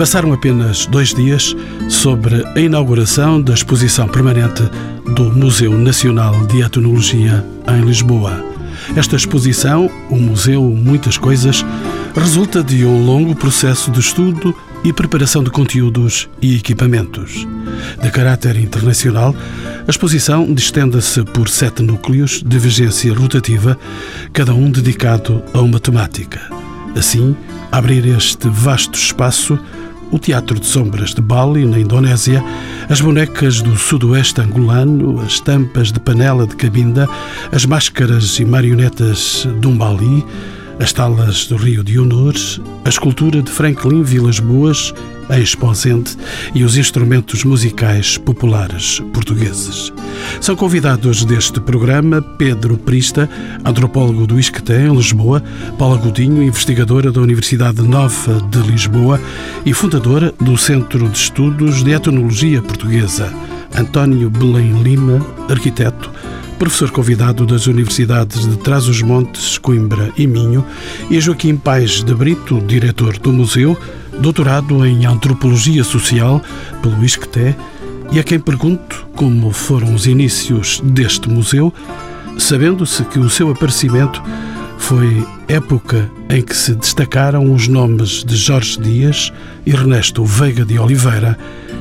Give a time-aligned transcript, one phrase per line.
[0.00, 1.54] Passaram apenas dois dias
[1.90, 4.62] sobre a inauguração da exposição permanente
[5.14, 8.42] do Museu Nacional de Etnologia em Lisboa.
[8.96, 11.62] Esta exposição, o Museu Muitas Coisas,
[12.16, 17.46] resulta de um longo processo de estudo e preparação de conteúdos e equipamentos.
[18.02, 19.36] De caráter internacional,
[19.86, 23.78] a exposição distenda-se por sete núcleos de vigência rotativa,
[24.32, 26.40] cada um dedicado a uma temática.
[26.96, 27.36] Assim,
[27.70, 29.58] abrir este vasto espaço
[30.10, 32.42] o Teatro de Sombras de Bali, na Indonésia,
[32.88, 37.08] as bonecas do sudoeste angolano, as tampas de panela de Cabinda,
[37.52, 40.24] as máscaras e marionetas de Umbali,
[40.80, 42.34] as talas do Rio de Honor,
[42.86, 44.94] a escultura de Franklin Vilas Boas,
[45.28, 46.16] a Exposente
[46.54, 49.92] e os instrumentos musicais populares portugueses.
[50.40, 53.28] São convidados deste programa Pedro Prista,
[53.62, 55.42] antropólogo do Isqueté, em Lisboa,
[55.78, 59.20] Paula Godinho, investigadora da Universidade Nova de Lisboa
[59.66, 63.30] e fundadora do Centro de Estudos de Etnologia Portuguesa,
[63.78, 66.10] António Belém Lima, arquiteto,
[66.60, 70.62] professor convidado das Universidades de Trás-os-Montes, Coimbra e Minho,
[71.08, 73.74] e Joaquim Paes de Brito, diretor do museu,
[74.20, 76.38] doutorado em Antropologia Social
[76.82, 77.56] pelo ISCTE,
[78.12, 81.72] e a quem pergunto como foram os inícios deste museu,
[82.38, 84.22] sabendo-se que o seu aparecimento
[84.76, 89.32] foi época em que se destacaram os nomes de Jorge Dias,
[89.64, 91.38] Ernesto Veiga de Oliveira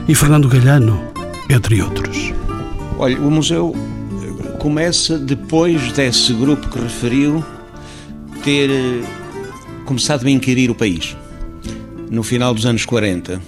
[0.08, 1.04] e Fernando Galhano,
[1.50, 2.34] entre outros.
[2.98, 3.76] Olha, o museu
[4.60, 7.44] começa depois desse grupo que referiu
[8.44, 9.02] ter eh,
[9.86, 11.16] começado a inquirir o país,
[12.12, 13.42] no final dos anos 40.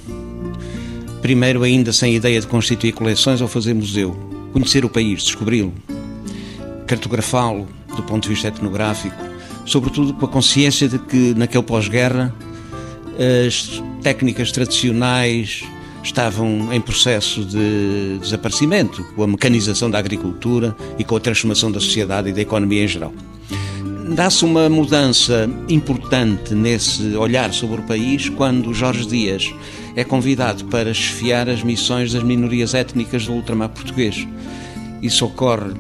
[1.22, 4.16] Primeiro, ainda sem ideia de constituir coleções ou fazer museu,
[4.54, 5.74] conhecer o país, descobri-lo,
[6.88, 9.22] cartografá-lo do ponto de vista etnográfico,
[9.66, 12.34] sobretudo com a consciência de que, naquele pós-guerra,
[13.46, 15.66] as técnicas tradicionais
[16.04, 21.80] estavam em processo de desaparecimento, com a mecanização da agricultura e com a transformação da
[21.80, 23.14] sociedade e da economia em geral.
[24.16, 29.54] Dá-se uma mudança importante nesse olhar sobre o país quando Jorge Dias
[29.96, 34.28] é convidado para chefiar as missões das minorias étnicas do ultramar português.
[35.02, 35.72] Isso ocorre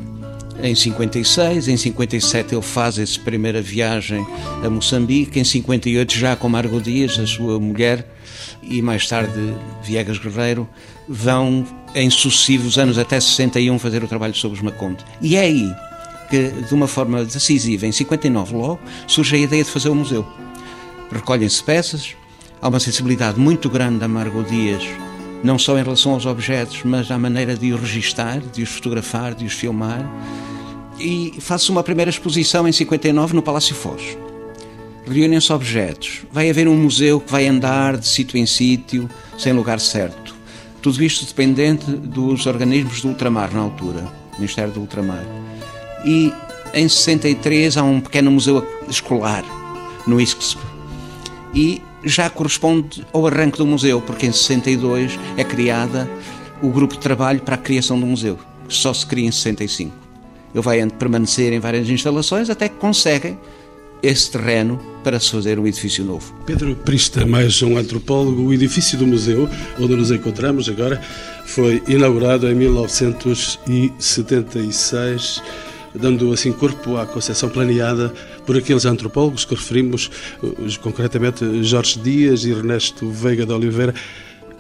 [0.63, 4.25] em 56, em 57 ele faz essa primeira viagem
[4.63, 8.07] a Moçambique, em 58 já com Margot Dias, a sua mulher,
[8.61, 10.67] e mais tarde Viegas Guerreiro,
[11.07, 15.03] vão em sucessivos anos até 61 fazer o trabalho sobre os Maconde.
[15.21, 15.71] E é aí
[16.29, 20.25] que, de uma forma decisiva, em 59 logo, surge a ideia de fazer o museu.
[21.11, 22.15] Recolhem-se peças,
[22.61, 24.83] há uma sensibilidade muito grande da Margot Dias,
[25.43, 29.33] não só em relação aos objetos, mas à maneira de os registar, de os fotografar,
[29.33, 30.09] de os filmar.
[31.01, 34.17] E faço uma primeira exposição em 59 no Palácio Foz
[35.11, 36.21] reúnem-se objetos.
[36.31, 40.35] Vai haver um museu que vai andar de sítio em sítio, sem lugar certo.
[40.81, 45.23] Tudo isto dependente dos organismos do ultramar na altura, Ministério do Ultramar.
[46.05, 46.33] E
[46.73, 49.43] em 63 há um pequeno museu escolar
[50.07, 50.61] no ISCSP.
[51.53, 56.09] E já corresponde ao arranque do museu, porque em 62 é criada
[56.61, 60.00] o grupo de trabalho para a criação do museu, que só se cria em 65.
[60.53, 63.37] Ele vai permanecer em várias instalações até que conseguem
[64.03, 66.33] esse terreno para se fazer um edifício novo.
[66.45, 69.47] Pedro Prista, mais um antropólogo, o edifício do museu,
[69.79, 70.99] onde nos encontramos agora,
[71.45, 75.41] foi inaugurado em 1976
[75.93, 78.13] dando assim corpo à concepção planeada
[78.45, 80.09] por aqueles antropólogos que referimos,
[80.81, 83.93] concretamente Jorge Dias e Ernesto Veiga de Oliveira.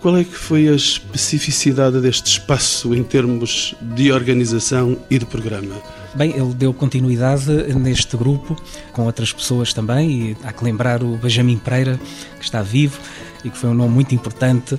[0.01, 5.75] Qual é que foi a especificidade deste espaço em termos de organização e de programa?
[6.15, 8.55] Bem, ele deu continuidade neste grupo
[8.93, 11.99] com outras pessoas também, e há que lembrar o Benjamin Pereira,
[12.39, 12.99] que está vivo
[13.45, 14.75] e que foi um nome muito importante,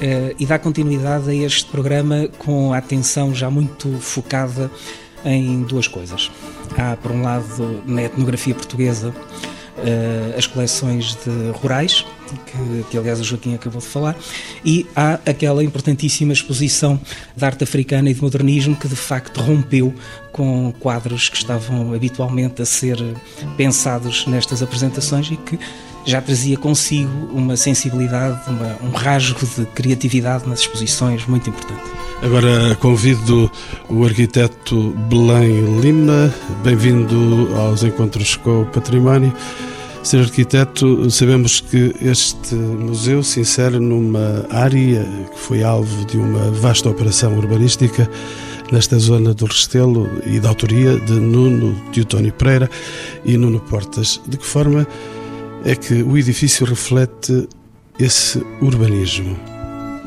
[0.00, 4.70] eh, e dá continuidade a este programa com a atenção já muito focada
[5.24, 6.30] em duas coisas.
[6.78, 12.06] Há, por um lado, na etnografia portuguesa, uh, as coleções de rurais,
[12.36, 14.16] que, que aliás o Joaquim acabou de falar,
[14.64, 17.00] e há aquela importantíssima exposição
[17.36, 19.94] de arte africana e de modernismo que de facto rompeu
[20.32, 22.98] com quadros que estavam habitualmente a ser
[23.56, 25.58] pensados nestas apresentações e que
[26.04, 31.82] já trazia consigo uma sensibilidade, uma, um rasgo de criatividade nas exposições muito importante.
[32.22, 33.50] Agora convido
[33.88, 39.32] o arquiteto Belém Lima, bem-vindo aos Encontros com o Património.
[40.02, 46.50] Ser arquiteto, sabemos que este museu se insere numa área que foi alvo de uma
[46.50, 48.10] vasta operação urbanística
[48.72, 52.68] nesta zona do Restelo e da autoria de Nuno Teotónio Pereira
[53.24, 54.20] e Nuno Portas.
[54.26, 54.86] De que forma
[55.64, 57.46] é que o edifício reflete
[57.98, 59.49] esse urbanismo?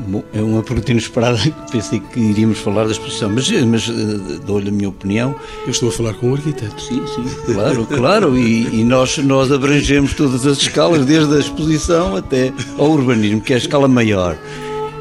[0.06, 1.38] Bom, é uma pergunta inesperada.
[1.72, 5.34] Pensei que iríamos falar da exposição, mas, mas uh, dou-lhe a minha opinião.
[5.64, 6.80] Eu estou a falar com um arquiteto.
[6.80, 8.36] Sim, sim, claro, claro.
[8.36, 13.52] E, e, nós, nós abrangemos todas as escalas, desde a exposição até ao urbanismo, que
[13.52, 14.36] é a escala maior.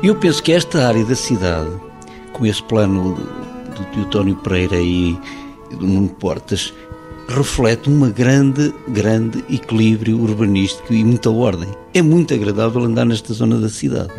[0.02, 1.70] E eu penso que esta área da cidade,
[2.32, 5.18] com esse plano do Teotónio Pereira e
[5.72, 6.74] do Nuno Portas,
[7.28, 11.70] reflete uma grande, grande equilíbrio urbanístico e muita ordem.
[11.94, 14.10] É muito agradável andar nesta zona da cidade.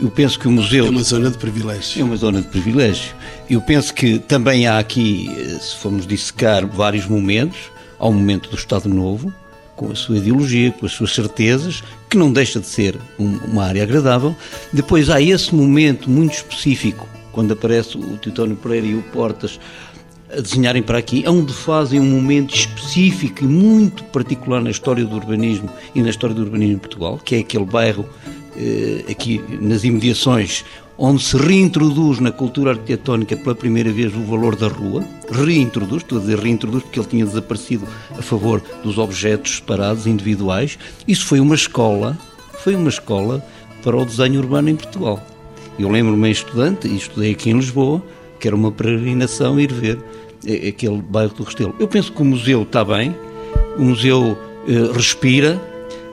[0.00, 0.86] Eu penso que o museu.
[0.86, 2.00] É uma zona de privilégio.
[2.00, 3.14] É uma zona de privilégio.
[3.48, 7.58] Eu penso que também há aqui, se formos dissecar vários momentos,
[7.98, 9.32] há um momento do Estado Novo,
[9.74, 13.82] com a sua ideologia, com as suas certezas, que não deixa de ser uma área
[13.82, 14.36] agradável.
[14.70, 19.58] Depois há esse momento muito específico, quando aparece o Teutónio Pereira e o Portas
[20.30, 25.14] a desenharem para aqui, onde fazem um momento específico e muito particular na história do
[25.14, 28.04] urbanismo e na história do urbanismo em Portugal, que é aquele bairro
[29.10, 30.64] aqui nas imediações
[30.98, 36.18] onde se reintroduz na cultura arquitetónica pela primeira vez o valor da rua, reintroduz, estou
[36.18, 37.86] a dizer reintroduz porque ele tinha desaparecido
[38.18, 40.78] a favor dos objetos separados, individuais.
[41.06, 42.16] Isso foi uma escola,
[42.60, 43.44] foi uma escola
[43.82, 45.22] para o desenho urbano em Portugal.
[45.78, 48.02] Eu lembro-me estudante, e estudei aqui em Lisboa,
[48.40, 49.98] que era uma peregrinação ir ver
[50.46, 51.74] eh, aquele bairro do Restelo.
[51.78, 53.14] Eu penso que o museu está bem,
[53.76, 55.60] o museu eh, respira,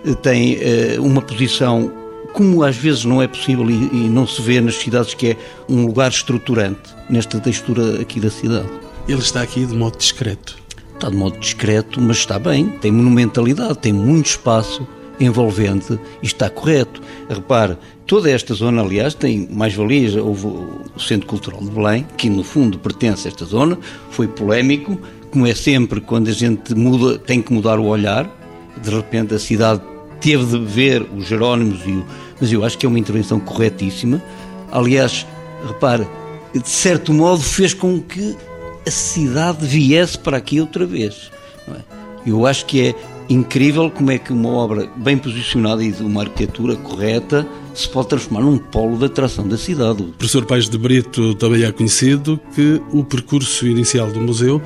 [0.05, 2.02] eh, tem eh, uma posição
[2.33, 5.37] como às vezes não é possível e, e, não se vê nas cidades, que é
[5.69, 8.67] um lugar estruturante nesta textura aqui da cidade.
[9.07, 10.57] Ele está aqui de modo discreto.
[10.95, 14.87] Está de modo discreto, mas está bem, tem monumentalidade, tem muito espaço
[15.19, 17.01] envolvente e está correto.
[17.29, 17.77] Repare,
[18.07, 20.15] toda esta zona, aliás, tem mais valias.
[20.15, 23.77] Houve o Centro Cultural de Belém, que no fundo pertence a esta zona,
[24.09, 24.99] foi polémico,
[25.31, 28.29] como é sempre quando a gente muda, tem que mudar o olhar.
[28.81, 29.81] De repente a cidade
[30.23, 32.05] teve de ver os Jerónimos e o.
[32.39, 34.23] Mas eu acho que é uma intervenção corretíssima.
[34.71, 35.27] Aliás,
[35.67, 36.07] repare,
[36.53, 38.35] de certo modo fez com que
[38.87, 41.29] a cidade viesse para aqui outra vez.
[41.67, 41.81] É?
[42.25, 42.95] Eu acho que é
[43.29, 48.09] incrível como é que uma obra bem posicionada e de uma arquitetura correta se pode
[48.09, 50.03] transformar num polo de atração da cidade.
[50.03, 54.61] O professor Paes de Brito também é conhecido que o percurso inicial do museu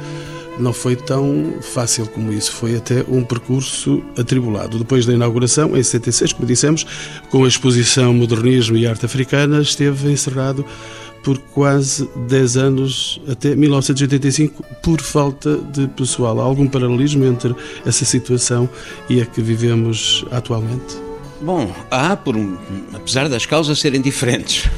[0.59, 4.77] não foi tão fácil como isso, foi até um percurso atribulado.
[4.77, 6.86] Depois da inauguração, em 76, como dissemos,
[7.30, 10.65] com a exposição Modernismo e Arte Africana, esteve encerrado
[11.24, 16.39] por quase 10 anos até 1985 por falta de pessoal.
[16.39, 17.56] Há algum paralelismo entre
[17.86, 18.69] essa situação
[19.10, 20.95] e a que vivemos atualmente?
[21.42, 22.57] Bom, há, por um,
[22.94, 24.69] apesar das causas serem diferentes.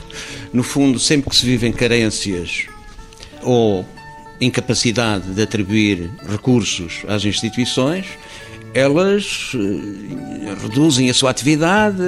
[0.51, 2.65] No fundo, sempre que se vivem carências
[3.43, 3.85] ou
[4.39, 8.05] incapacidade de atribuir recursos às instituições,
[8.73, 12.03] elas eh, reduzem a sua atividade,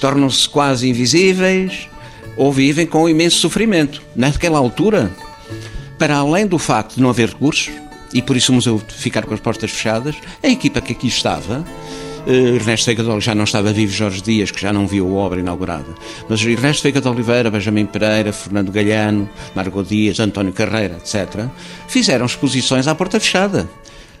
[0.00, 1.88] tornam-se quase invisíveis
[2.36, 4.02] ou vivem com imenso sofrimento.
[4.14, 5.10] Naquela altura,
[5.98, 7.70] para além do facto de não haver recursos,
[8.12, 11.64] e por isso o museu ficar com as portas fechadas, a equipa que aqui estava,
[12.26, 15.20] Ernesto Veiga de Oliveira, já não estava vivo Jorge Dias, que já não viu a
[15.20, 15.94] obra inaugurada,
[16.28, 21.46] mas Ernesto Veiga de Oliveira, Benjamin Pereira, Fernando Galhano, Margot Dias, António Carreira, etc.,
[21.86, 23.68] fizeram exposições à porta fechada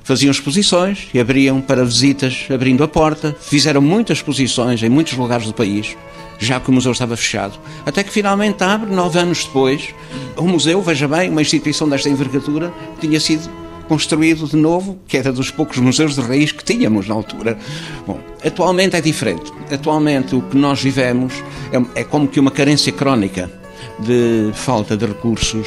[0.04, 3.36] faziam exposições e abriam para visitas, abrindo a porta.
[3.38, 5.94] Fizeram muitas exposições em muitos lugares do país
[6.38, 7.58] já que o museu estava fechado.
[7.84, 9.94] Até que finalmente abre, nove anos depois,
[10.36, 13.50] o museu, veja bem, uma instituição desta envergadura, tinha sido
[13.88, 17.58] construído de novo, que era dos poucos museus de raiz que tínhamos na altura.
[18.06, 19.50] Bom, atualmente é diferente.
[19.72, 21.32] Atualmente o que nós vivemos
[21.72, 23.50] é, é como que uma carência crónica
[23.98, 25.66] de falta de recursos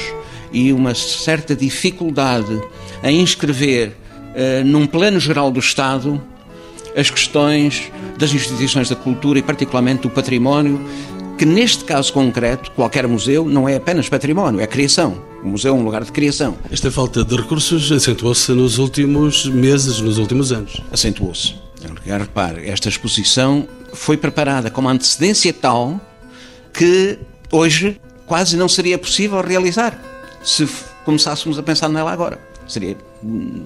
[0.52, 2.60] e uma certa dificuldade
[3.02, 6.22] em inscrever uh, num plano geral do Estado
[6.96, 10.80] as questões das instituições da cultura e, particularmente, do património,
[11.38, 15.31] que neste caso concreto, qualquer museu não é apenas património, é criação.
[15.42, 16.56] O museu é um lugar de criação.
[16.70, 20.80] Esta falta de recursos acentuou-se nos últimos meses, nos últimos anos.
[20.92, 21.54] Acentuou-se.
[22.04, 26.00] Repare, esta exposição foi preparada com uma antecedência tal
[26.72, 27.18] que
[27.50, 30.00] hoje quase não seria possível realizar
[30.44, 30.68] se
[31.04, 32.38] começássemos a pensar nela agora.
[32.68, 32.96] Seria,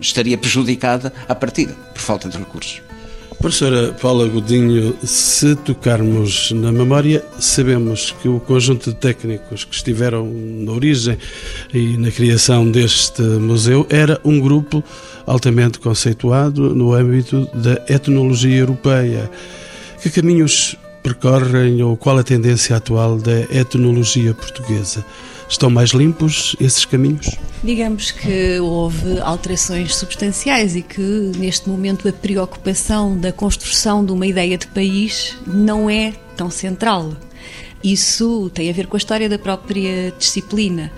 [0.01, 2.81] estaria prejudicada a partida por falta de recursos.
[3.39, 10.27] Professora Paula Godinho, se tocarmos na memória, sabemos que o conjunto de técnicos que estiveram
[10.27, 11.19] na origem
[11.73, 14.83] e na criação deste museu era um grupo
[15.27, 19.31] altamente conceituado no âmbito da etnologia europeia.
[20.03, 25.05] Que caminhos percorrem ou qual a tendência atual da etnologia portuguesa?
[25.49, 27.37] Estão mais limpos esses caminhos?
[27.63, 31.01] Digamos que houve alterações substanciais e que,
[31.37, 37.13] neste momento, a preocupação da construção de uma ideia de país não é tão central.
[37.83, 40.93] Isso tem a ver com a história da própria disciplina.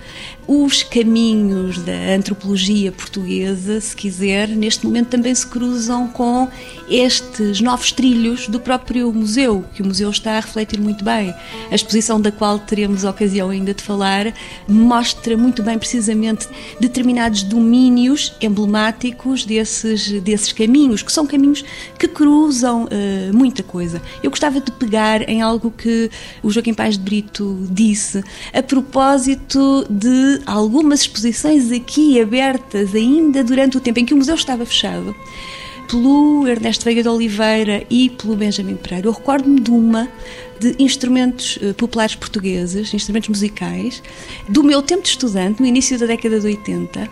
[0.47, 6.47] Os caminhos da antropologia portuguesa, se quiser, neste momento também se cruzam com
[6.89, 11.31] estes novos trilhos do próprio museu, que o museu está a refletir muito bem.
[11.69, 14.33] A exposição da qual teremos ocasião ainda de falar
[14.67, 16.47] mostra muito bem precisamente
[16.79, 21.63] determinados domínios emblemáticos desses, desses caminhos, que são caminhos
[21.99, 24.01] que cruzam uh, muita coisa.
[24.23, 26.09] Eu gostava de pegar em algo que
[26.41, 28.23] o Joaquim Paz de Brito disse
[28.53, 34.35] a propósito de algumas exposições aqui abertas ainda durante o tempo em que o museu
[34.35, 35.15] estava fechado
[35.89, 39.07] pelo Ernesto Veiga de Oliveira e pelo Benjamin Pereira.
[39.07, 40.07] Eu recordo-me de uma
[40.59, 44.03] de instrumentos eh, populares portugueses, instrumentos musicais,
[44.47, 47.09] do meu tempo de estudante, no início da década de 80,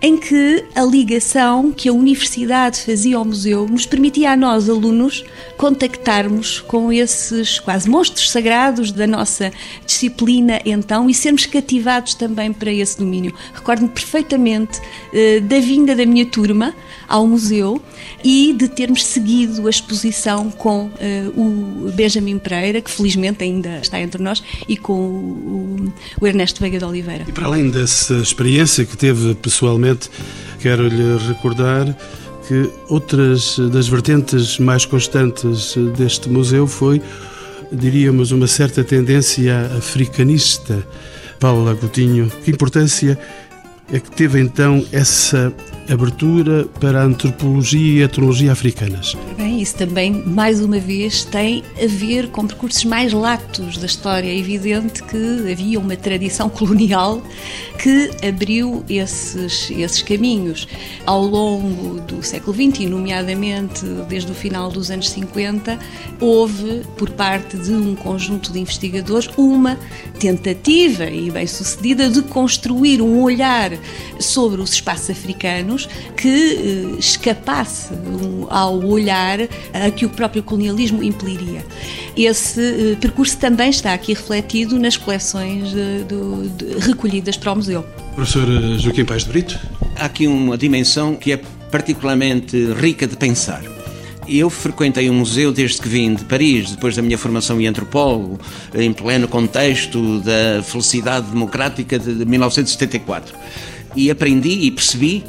[0.00, 5.24] em que a ligação que a universidade fazia ao museu nos permitia a nós, alunos,
[5.58, 9.52] contactarmos com esses quase monstros sagrados da nossa
[9.84, 13.34] disciplina então e sermos cativados também para esse domínio.
[13.52, 16.74] Recordo-me perfeitamente uh, da vinda da minha turma
[17.06, 17.80] ao museu
[18.26, 20.90] e de termos seguido a exposição com uh,
[21.36, 26.76] o Benjamin Pereira, que felizmente ainda está entre nós, e com o, o Ernesto Veiga
[26.76, 27.24] de Oliveira.
[27.28, 30.10] E para além dessa experiência que teve pessoalmente,
[30.58, 31.96] quero-lhe recordar
[32.48, 37.00] que outras das vertentes mais constantes deste museu foi,
[37.70, 40.84] diríamos, uma certa tendência africanista.
[41.38, 43.16] Paula Coutinho, que importância
[43.92, 45.54] é que teve então essa
[45.88, 49.14] abertura para a antropologia e etnologia africanas.
[49.36, 54.28] Bem, isso também, mais uma vez, tem a ver com percursos mais latos da história.
[54.28, 57.22] É evidente que havia uma tradição colonial
[57.78, 60.66] que abriu esses, esses caminhos.
[61.04, 65.78] Ao longo do século XX, e nomeadamente desde o final dos anos 50,
[66.20, 69.78] houve, por parte de um conjunto de investigadores, uma
[70.18, 73.72] tentativa e bem sucedida de construir um olhar
[74.18, 75.75] sobre os espaços africanos
[76.16, 77.92] que eh, escapasse
[78.48, 79.40] ao olhar
[79.72, 81.64] a que o próprio colonialismo impeliria.
[82.16, 82.60] Esse
[82.92, 87.84] eh, percurso também está aqui refletido nas coleções de, de, de, recolhidas para o museu.
[88.14, 89.58] Professor eh, Joaquim Paes de Brito?
[89.96, 91.40] Há aqui uma dimensão que é
[91.70, 93.62] particularmente rica de pensar.
[94.28, 98.40] Eu frequentei um museu desde que vim de Paris, depois da minha formação em antropólogo,
[98.74, 103.34] em pleno contexto da felicidade democrática de 1974
[103.94, 105.24] e aprendi e percebi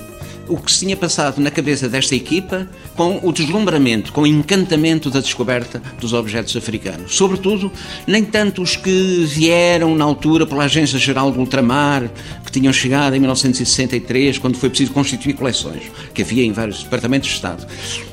[0.48, 5.10] o que se tinha passado na cabeça desta equipa com o deslumbramento, com o encantamento
[5.10, 7.16] da descoberta dos objetos africanos.
[7.16, 7.72] Sobretudo,
[8.06, 12.10] nem tanto os que vieram na altura pela Agência Geral do Ultramar,
[12.46, 17.30] que tinham chegado em 1963, quando foi preciso constituir coleções, que havia em vários departamentos
[17.30, 17.68] de Estado,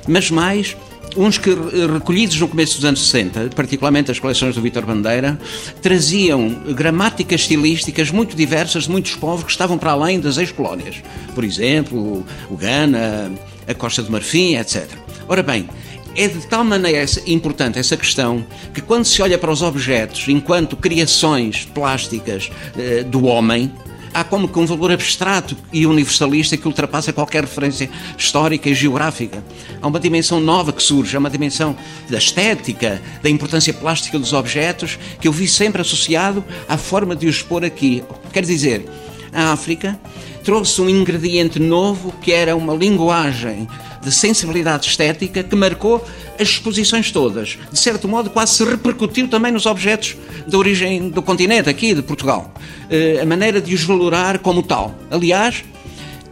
[0.06, 0.76] mas mais
[1.16, 1.50] uns que
[1.92, 5.38] recolhidos no começo dos anos 60, particularmente as coleções do Vítor Bandeira,
[5.80, 10.96] traziam gramáticas estilísticas muito diversas de muitos povos que estavam para além das ex-colónias.
[11.34, 13.32] Por exemplo, o Ghana,
[13.66, 14.88] a Costa do Marfim, etc.
[15.28, 15.68] Ora bem,
[16.16, 20.76] é de tal maneira importante essa questão que quando se olha para os objetos enquanto
[20.76, 23.72] criações plásticas eh, do homem,
[24.14, 29.44] há como que um valor abstrato e universalista que ultrapassa qualquer referência histórica e geográfica.
[29.82, 31.76] Há uma dimensão nova que surge, há uma dimensão
[32.08, 37.26] da estética, da importância plástica dos objetos, que eu vi sempre associado à forma de
[37.26, 38.02] os expor aqui.
[38.32, 38.86] Quer dizer,
[39.32, 39.98] a África
[40.44, 43.66] trouxe um ingrediente novo que era uma linguagem
[44.04, 46.04] de sensibilidade estética que marcou
[46.38, 47.58] as exposições todas.
[47.72, 52.02] De certo modo, quase se repercutiu também nos objetos de origem do continente, aqui de
[52.02, 52.52] Portugal.
[52.84, 54.94] Uh, a maneira de os valorar como tal.
[55.10, 55.64] Aliás,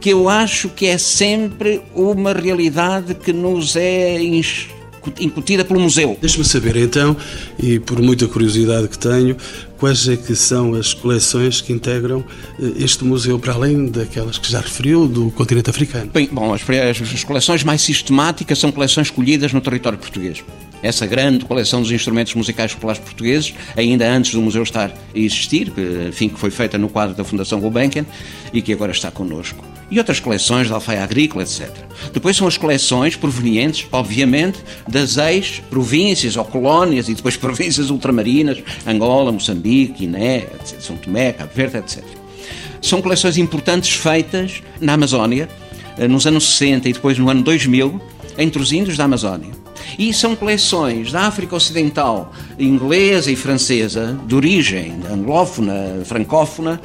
[0.00, 4.20] que eu acho que é sempre uma realidade que nos é
[5.20, 6.16] incutida pelo museu.
[6.20, 7.16] Deixe-me saber então,
[7.58, 9.36] e por muita curiosidade que tenho,
[9.78, 12.24] quais é que são as coleções que integram
[12.60, 16.10] eh, este museu, para além daquelas que já referiu, do continente africano?
[16.12, 20.42] Bem, bom, as, as coleções mais sistemáticas são coleções escolhidas no território português
[20.82, 25.70] essa grande coleção dos instrumentos musicais populares portugueses, ainda antes do museu estar a existir,
[25.70, 28.04] que, enfim, que foi feita no quadro da Fundação Gulbenkian
[28.52, 29.64] e que agora está connosco.
[29.92, 31.68] E outras coleções da alfaia agrícola, etc.
[32.14, 34.58] Depois são as coleções provenientes, obviamente,
[34.88, 41.50] das ex-províncias ou colónias e depois províncias ultramarinas, Angola, Moçambique, Guiné, etc., São Tomé, Cabo
[41.54, 42.02] Verde, etc.
[42.80, 45.46] São coleções importantes feitas na Amazónia,
[45.98, 48.00] eh, nos anos 60 e depois no ano 2000,
[48.38, 49.50] entre os índios da Amazónia
[49.98, 56.80] E são coleções da África Ocidental, inglesa e francesa, de origem anglófona, francófona,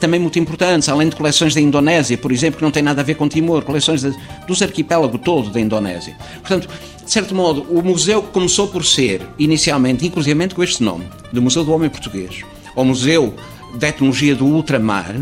[0.00, 3.04] também muito importantes, além de coleções da Indonésia, por exemplo, que não tem nada a
[3.04, 4.12] ver com Timor, coleções de,
[4.46, 6.16] dos arquipélago todo da Indonésia.
[6.40, 6.68] Portanto,
[7.04, 11.64] de certo modo, o museu começou por ser, inicialmente, inclusivamente com este nome, do Museu
[11.64, 12.42] do Homem Português,
[12.74, 13.34] ou Museu
[13.74, 15.14] de Etnologia do Ultramar,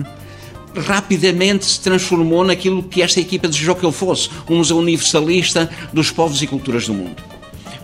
[0.77, 6.11] rapidamente se transformou naquilo que esta equipa desejou que ele fosse, um museu universalista dos
[6.11, 7.23] povos e culturas do mundo.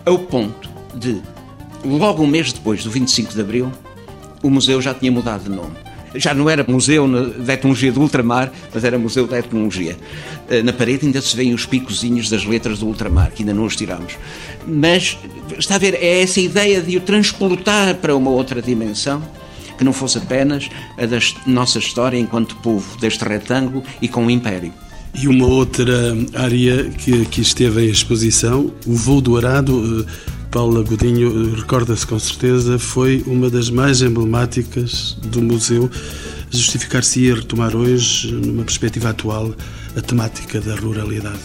[0.05, 1.21] Ao ponto de,
[1.83, 3.71] logo um mês depois do 25 de Abril,
[4.41, 5.84] o museu já tinha mudado de nome
[6.15, 9.97] já não era Museu de Etnologia do Ultramar, mas era Museu da Etnologia.
[10.49, 13.65] Eh, na parede ainda se veem os picozinhos das letras do ultramar, que ainda não
[13.65, 14.13] os tiramos.
[14.67, 15.17] Mas,
[15.57, 19.21] está a ver, é essa ideia de o transportar para uma outra dimensão,
[19.77, 24.31] que não fosse apenas a da nossa história enquanto povo deste retângulo e com o
[24.31, 24.73] Império.
[25.13, 30.83] E uma outra área que aqui esteve em exposição, o voo do arado, eh, Paula
[30.83, 35.91] Godinho recorda-se com certeza, foi uma das mais emblemáticas do museu.
[36.49, 39.53] Justificar-se-ia retomar hoje, numa perspectiva atual,
[39.97, 41.41] a temática da ruralidade.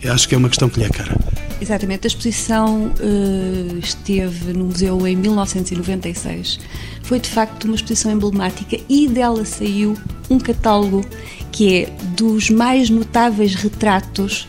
[0.00, 1.18] Eu acho que é uma questão que lhe é cara.
[1.60, 6.60] Exatamente, a exposição uh, esteve no museu em 1996.
[7.02, 9.96] Foi de facto uma exposição emblemática e dela saiu
[10.30, 11.04] um catálogo
[11.50, 14.46] que é dos mais notáveis retratos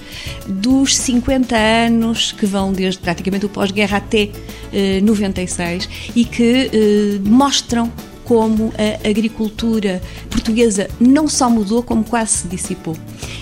[0.47, 4.29] dos 50 anos que vão desde praticamente o pós-guerra até
[4.73, 7.91] eh, 96 e que eh, mostram
[8.29, 12.95] como a agricultura portuguesa não só mudou, como quase se dissipou.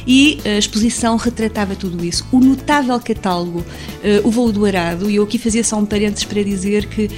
[0.07, 2.25] E a exposição retratava tudo isso.
[2.31, 6.23] O notável catálogo, uh, O Voo do Arado, e eu aqui fazia só um parênteses
[6.23, 7.09] para dizer que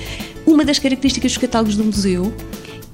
[0.47, 2.33] uma das características dos catálogos do museu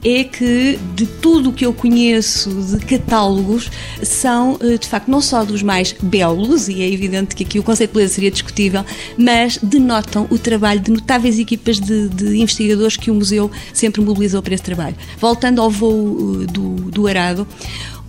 [0.05, 3.71] é que de tudo o que eu conheço de catálogos
[4.03, 7.63] são eh, de facto não só dos mais belos, e é evidente que aqui o
[7.63, 8.85] conceito de beleza seria discutível,
[9.17, 14.43] mas denotam o trabalho de notáveis equipas de, de investigadores que o museu sempre mobilizou
[14.43, 14.95] para esse trabalho.
[15.19, 17.47] Voltando ao voo eh, do, do Arado,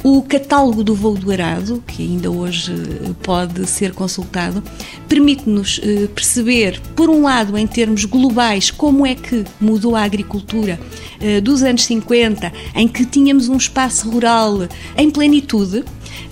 [0.09, 4.63] o catálogo do voo do arado, que ainda hoje eh, pode ser consultado,
[5.09, 10.79] permite-nos eh, perceber, por um lado, em termos globais, como é que mudou a agricultura
[11.19, 15.85] eh, dos anos 50, em que tínhamos um espaço rural em plenitude,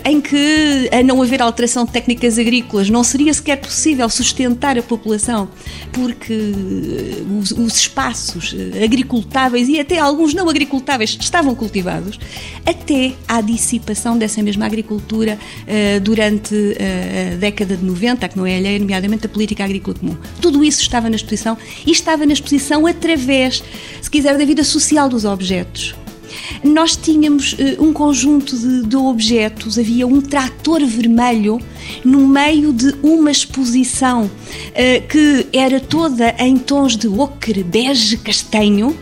[0.05, 4.83] em que, a não haver alteração de técnicas agrícolas, não seria sequer possível sustentar a
[4.83, 5.49] população,
[5.93, 12.19] porque eh, os, os espaços eh, agricultáveis e até alguns não agricultáveis estavam cultivados,
[12.67, 18.47] até à dissipação dessa mesma agricultura uh, durante uh, a década de 90, que não
[18.47, 20.17] é alheia, nomeadamente a política agrícola comum.
[20.41, 23.63] Tudo isso estava na exposição e estava na exposição através,
[24.01, 25.95] se quiser, da vida social dos objetos
[26.63, 31.61] nós tínhamos uh, um conjunto de, de, objetos, havia um trator vermelho
[32.05, 38.97] no meio de uma exposição uh, que era toda em tons de ocre, bege, castanho.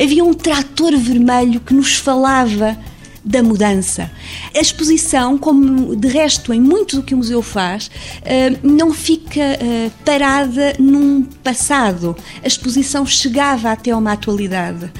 [0.00, 2.78] Havia um trator vermelho que nos falava
[3.24, 4.10] da mudança.
[4.54, 7.90] A exposição, como de resto em muito do que o museu faz,
[8.24, 9.42] eh, não fica
[10.04, 12.16] parada num passado.
[12.42, 14.90] A exposição chegava até uma atualidade.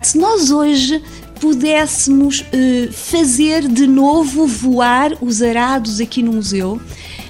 [0.00, 1.02] Se nós hoje
[1.40, 6.80] pudéssemos uh, fazer de novo voar os arados aqui no museu,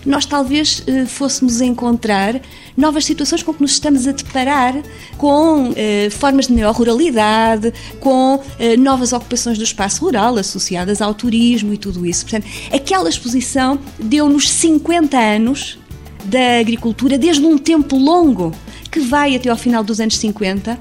[0.04, 2.40] nós talvez fôssemos encontrar
[2.76, 4.74] novas situações com que nos estamos a deparar,
[5.16, 5.74] com uh,
[6.10, 8.40] formas de neoruralidade, com
[8.78, 12.24] novas ocupações do espaço rural associadas ao turismo e tudo isso.
[12.24, 15.78] Portanto, aquela exposição deu-nos 50 anos
[16.24, 18.52] da agricultura desde um tempo longo
[18.94, 20.78] que vai até ao final dos anos 50,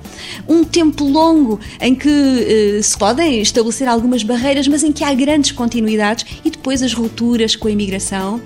[0.47, 5.11] um tempo longo em que uh, se podem estabelecer algumas barreiras, mas em que há
[5.15, 8.39] grandes continuidades e depois as rupturas com a imigração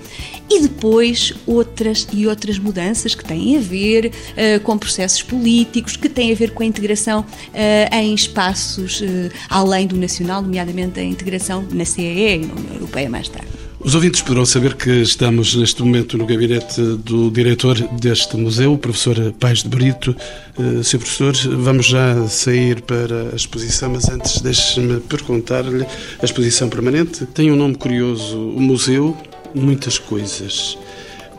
[0.48, 6.08] e depois outras e outras mudanças que têm a ver uh, com processos políticos, que
[6.08, 9.02] têm a ver com a integração uh, em espaços
[9.50, 13.57] além do nacional, nomeadamente a integração na CEE na União Europeia mais tarde.
[13.88, 18.78] Os ouvintes poderão saber que estamos neste momento no gabinete do diretor deste museu, o
[18.78, 20.14] professor Pais de Brito.
[20.58, 20.98] Uh, Sr.
[20.98, 25.86] Professor, vamos já sair para a exposição, mas antes deixe-me perguntar-lhe:
[26.20, 29.16] a exposição permanente tem um nome curioso, o Museu
[29.54, 30.76] Muitas Coisas.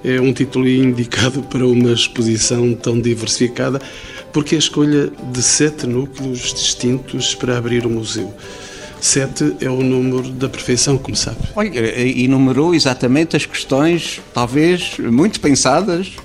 [0.04, 3.80] É um título indicado para uma exposição tão diversificada,
[4.34, 8.34] porque a escolha de sete núcleos distintos para abrir o museu.
[9.02, 11.38] Sete é o número da perfeição, como sabe.
[11.56, 16.16] Olha, enumerou exatamente as questões, talvez muito pensadas,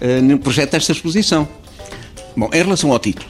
[0.00, 1.48] uh, no projeto desta exposição.
[2.36, 3.28] Bom, em relação ao título,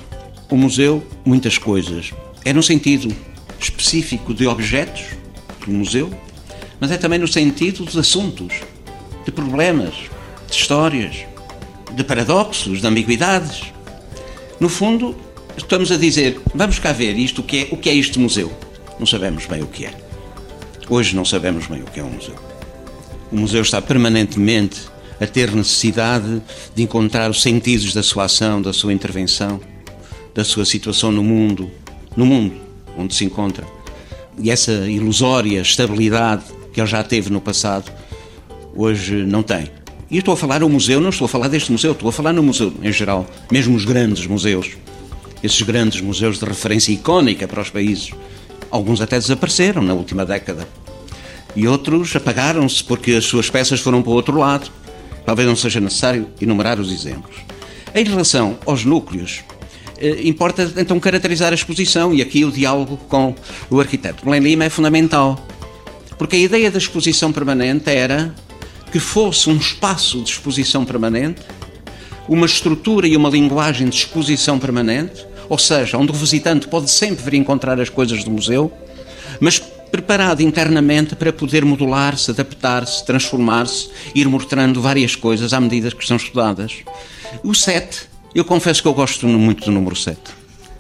[0.51, 2.13] o museu, muitas coisas.
[2.45, 3.15] É no sentido
[3.59, 5.03] específico de objetos
[5.65, 6.13] do museu,
[6.79, 8.53] mas é também no sentido dos assuntos,
[9.25, 9.95] de problemas,
[10.49, 11.17] de histórias,
[11.93, 13.73] de paradoxos, de ambiguidades.
[14.61, 15.17] No fundo,
[15.63, 18.53] estamos a dizer, vamos cá ver isto, o que é, o que é este museu.
[18.99, 19.93] Não sabemos bem o que é.
[20.89, 22.35] Hoje não sabemos bem o que é um museu.
[23.31, 24.81] O museu está permanentemente
[25.21, 26.43] a ter necessidade
[26.75, 29.61] de encontrar os sentidos da sua ação, da sua intervenção,
[30.35, 31.71] da sua situação no mundo,
[32.17, 32.55] no mundo
[32.97, 33.67] onde se encontra.
[34.41, 37.91] E essa ilusória estabilidade que ele já teve no passado,
[38.75, 39.71] hoje não tem.
[40.11, 42.33] E estou a falar no museu, não estou a falar deste museu, estou a falar
[42.33, 44.71] no museu em geral, mesmo os grandes museus,
[45.43, 48.13] esses grandes museus de referência icónica para os países.
[48.71, 50.69] Alguns até desapareceram na última década.
[51.57, 54.71] E outros apagaram-se porque as suas peças foram para o outro lado.
[55.25, 57.37] Talvez não seja necessário enumerar os exemplos.
[57.95, 59.43] Em relação aos núcleos,
[59.99, 63.35] eh, importa então caracterizar a exposição e aqui o diálogo com
[63.71, 64.25] o arquiteto.
[64.25, 65.47] Belém Lima é fundamental,
[66.17, 68.35] porque a ideia da exposição permanente era
[68.93, 71.43] que fosse um espaço de exposição permanente,
[72.29, 77.25] uma estrutura e uma linguagem de exposição permanente, ou seja, onde o visitante pode sempre
[77.25, 78.73] vir encontrar as coisas do museu,
[79.41, 86.07] mas preparado internamente para poder modular-se, adaptar-se, transformar-se, ir mostrando várias coisas à medida que
[86.07, 86.77] são estudadas.
[87.43, 90.19] O 7, eu confesso que eu gosto muito do número 7.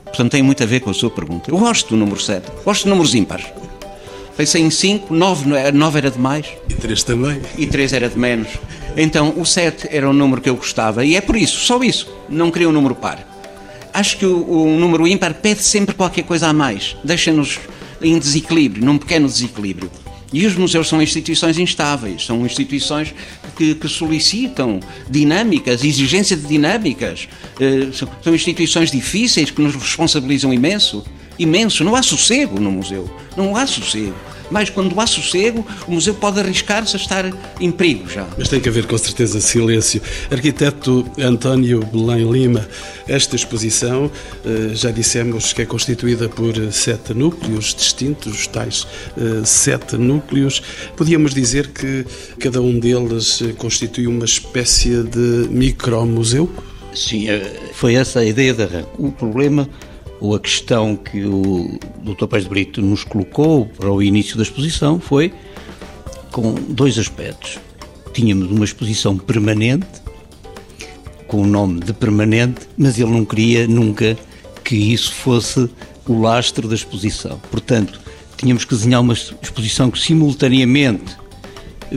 [0.04, 1.50] Portanto, tem muito a ver com a sua pergunta.
[1.50, 3.46] Eu gosto do número 7, gosto de números ímpares.
[4.36, 6.46] Pensei em 5, 9, 9 era demais.
[6.68, 7.42] E 3 também.
[7.56, 8.48] E 3 era de menos.
[8.96, 12.08] Então o 7 era um número que eu gostava e é por isso, só isso.
[12.28, 13.37] Não queria um número par.
[13.92, 16.96] Acho que o, o número ímpar pede sempre qualquer coisa a mais.
[17.02, 17.58] Deixa-nos
[18.00, 19.90] em desequilíbrio, num pequeno desequilíbrio.
[20.32, 23.14] E os museus são instituições instáveis, são instituições
[23.56, 27.28] que, que solicitam dinâmicas, exigência de dinâmicas.
[27.94, 31.04] São, são instituições difíceis que nos responsabilizam imenso.
[31.38, 31.82] Imenso.
[31.82, 33.08] Não há sossego no museu.
[33.36, 34.14] Não há sossego
[34.50, 37.24] mas quando há sossego, o museu pode arriscar-se a estar
[37.60, 38.26] em perigo já.
[38.36, 40.00] Mas tem que haver com certeza silêncio.
[40.30, 42.68] Arquiteto António Belém Lima,
[43.06, 44.10] esta exposição,
[44.44, 50.62] eh, já dissemos que é constituída por sete núcleos distintos, tais eh, sete núcleos.
[50.96, 52.04] Podíamos dizer que
[52.38, 56.50] cada um deles constitui uma espécie de micromuseu?
[56.94, 58.88] Sim, eh, foi essa a ideia de arranque.
[58.98, 59.68] O problema
[60.20, 62.26] ou a questão que o Dr.
[62.26, 65.32] Paz de Brito nos colocou para o início da exposição foi
[66.30, 67.58] com dois aspectos.
[68.12, 69.86] Tínhamos uma exposição permanente,
[71.26, 74.16] com o nome de permanente, mas ele não queria nunca
[74.64, 75.68] que isso fosse
[76.06, 77.40] o lastro da exposição.
[77.50, 78.00] Portanto,
[78.36, 81.16] tínhamos que desenhar uma exposição que simultaneamente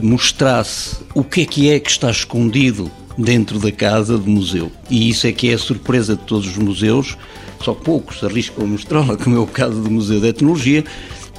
[0.02, 4.70] mostrasse o que é que é que está escondido dentro da casa do museu.
[4.88, 7.16] E isso é que é a surpresa de todos os museus,
[7.62, 10.84] só poucos arriscam a mostrá-la, como é o caso do Museu da Etnologia,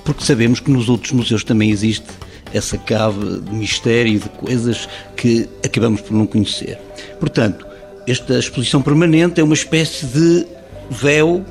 [0.04, 2.06] porque sabemos que nos outros museus também existe
[2.54, 6.78] essa cave de mistério e de coisas que acabamos por não conhecer.
[7.20, 7.66] Portanto,
[8.08, 10.46] esta exposição permanente é uma espécie de
[10.90, 11.44] véu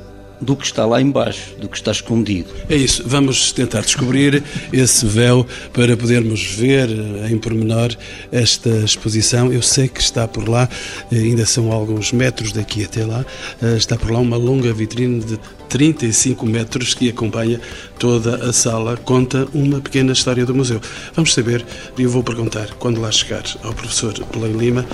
[0.43, 2.49] do que está lá embaixo, do que está escondido.
[2.69, 6.89] É isso, vamos tentar descobrir esse véu para podermos ver
[7.29, 7.95] em pormenor
[8.31, 9.51] esta exposição.
[9.51, 10.69] Eu sei que está por lá,
[11.11, 13.25] ainda são alguns metros daqui até lá,
[13.61, 15.39] eh, está por lá uma longa vitrine de
[15.73, 17.59] 35 metros que acompanha
[17.97, 20.79] toda a sala, conta uma pequena história do museu.
[21.15, 21.65] Vamos saber,
[21.97, 24.85] e eu vou perguntar, quando lá chegar ao professor Belém Lima,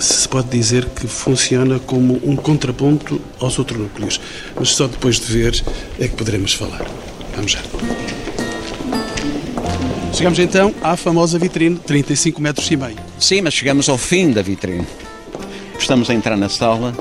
[0.00, 4.18] se pode dizer que funciona como um contraponto aos outros núcleos.
[4.56, 5.62] Mas só depois de ver
[6.00, 6.80] é que poderemos falar.
[7.36, 7.60] Vamos já.
[10.14, 12.96] Chegamos então à famosa vitrine, 35 metros e meio.
[13.18, 14.86] Sim, mas chegamos ao fim da vitrine.
[15.78, 16.96] Estamos a entrar na sala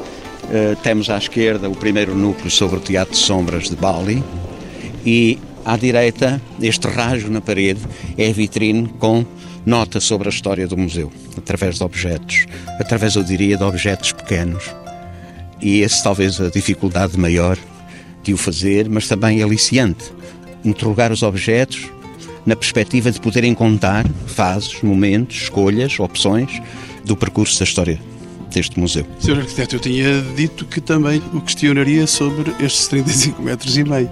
[0.84, 4.24] temos à esquerda o primeiro núcleo sobre o Teatro de Sombras de Bali
[5.06, 7.82] e à direita, este rasgo na parede
[8.18, 9.26] é a vitrine com
[9.66, 12.46] nota sobre a história do museu, através de objetos,
[12.80, 14.64] através, eu diria, de objetos pequenos.
[15.62, 17.58] E esse talvez a dificuldade maior
[18.24, 20.12] de o fazer, mas também aliciante.
[20.66, 21.90] Interrogar os objetos
[22.46, 26.60] na perspectiva de poderem contar fases, momentos, escolhas, opções
[27.06, 28.11] do percurso da história
[28.54, 29.06] deste museu.
[29.20, 29.40] Sr.
[29.40, 34.10] Arquiteto, eu tinha dito que também o questionaria sobre estes 35 metros e meio.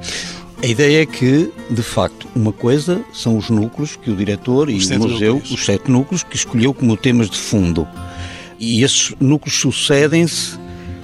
[0.61, 4.73] A ideia é que, de facto, uma coisa são os núcleos que o diretor e
[4.73, 5.51] o museu, núcleos.
[5.51, 7.87] os sete núcleos, que escolheu como temas de fundo.
[8.59, 10.59] E esses núcleos sucedem-se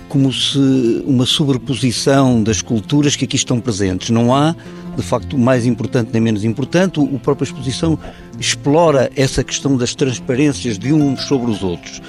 [0.10, 4.10] como se uma sobreposição das culturas que aqui estão presentes.
[4.10, 4.54] Não há,
[4.96, 7.00] de facto, mais importante nem menos importante.
[7.00, 7.98] A própria exposição
[8.38, 12.02] explora essa questão das transparências de uns sobre os outros.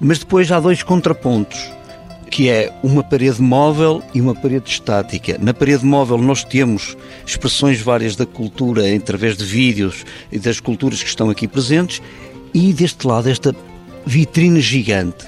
[0.00, 1.70] Mas depois há dois contrapontos,
[2.30, 5.36] que é uma parede móvel e uma parede estática.
[5.38, 11.02] Na parede móvel nós temos expressões várias da cultura através de vídeos e das culturas
[11.02, 12.00] que estão aqui presentes
[12.54, 13.54] e deste lado esta
[14.06, 15.26] vitrine gigante.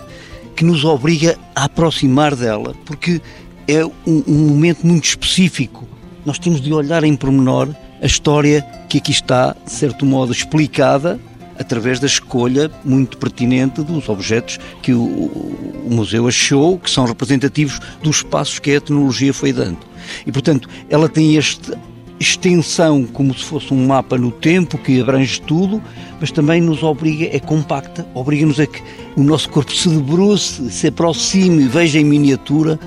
[0.55, 3.21] que nos obriga a aproximar dela, porque
[3.67, 5.89] é um, um momento muito específico.
[6.25, 11.19] Nós temos de olhar em pormenor a história que aqui está, de certo modo, explicada
[11.63, 17.81] através da escolha muito pertinente dos objetos que o, o, museu achou que são representativos
[18.03, 19.79] dos passos que a etnologia foi dando.
[20.27, 21.79] E, portanto, ela tem esta
[22.21, 25.83] extensão como se fosse um mapa no tempo que abrange tudo,
[26.21, 28.83] mas também nos obriga, é compacta, obriga-nos a que
[29.17, 32.79] o nosso corpo se debruce, se aproxime, veja em miniatura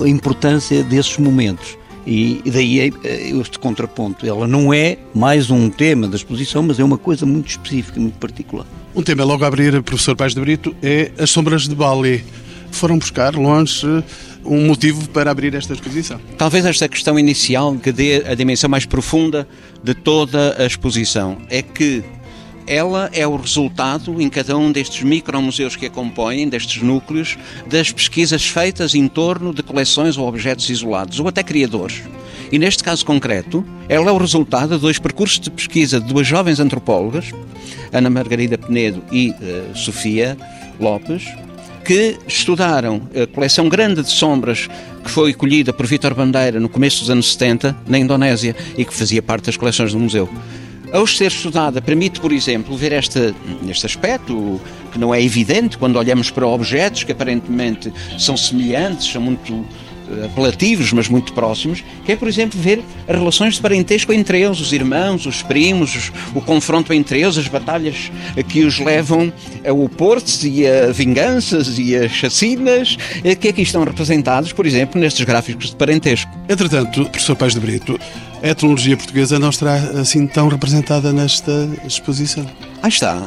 [0.00, 1.79] a importância desses momentos.
[2.10, 4.26] E daí é, este contraponto.
[4.26, 8.18] Ela não é mais um tema da exposição, mas é uma coisa muito específica, muito
[8.18, 8.66] particular.
[8.96, 12.24] Um tema logo a abrir, professor Paz de Brito, é as sombras de Bali.
[12.72, 13.86] Foram buscar longe
[14.44, 16.20] um motivo para abrir esta exposição.
[16.36, 19.46] Talvez esta questão inicial que dê a dimensão mais profunda
[19.84, 22.02] de toda a exposição é que
[22.70, 27.90] ela é o resultado, em cada um destes micromuseus que a compõem, destes núcleos, das
[27.90, 32.00] pesquisas feitas em torno de coleções ou objetos isolados, ou até criadores.
[32.52, 36.28] E neste caso concreto, ela é o resultado de dois percursos de pesquisa de duas
[36.28, 37.32] jovens antropólogas,
[37.92, 40.38] Ana Margarida Penedo e uh, Sofia
[40.78, 41.24] Lopes,
[41.84, 44.68] que estudaram a coleção grande de sombras
[45.02, 48.94] que foi colhida por Vítor Bandeira no começo dos anos 70 na Indonésia e que
[48.94, 50.28] fazia parte das coleções do museu.
[50.92, 53.32] Ao ser estudada, permite, por exemplo, ver este,
[53.68, 54.60] este aspecto
[54.92, 59.64] que não é evidente quando olhamos para objetos que aparentemente são semelhantes, são muito
[60.10, 64.40] eh, apelativos, mas muito próximos, que é, por exemplo, ver as relações de parentesco entre
[64.40, 68.10] eles, os irmãos, os primos, o confronto entre eles, as batalhas
[68.48, 69.32] que os levam
[69.64, 75.00] a opor-se e a vinganças e a chacinas, eh, que aqui estão representados, por exemplo,
[75.00, 76.30] nestes gráficos de parentesco.
[76.48, 77.96] Entretanto, professor Pais de Brito,
[78.42, 82.46] a etnologia portuguesa não estará assim tão representada nesta exposição.
[82.82, 83.22] Ah, está.